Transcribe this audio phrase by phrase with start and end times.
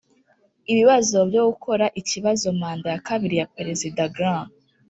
[0.71, 4.49] ibibazo byo gukora ikibazo manda ya kabiri ya perezida grant